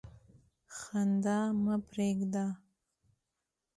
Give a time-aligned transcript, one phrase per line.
[0.77, 2.45] خندا مه پرېږده.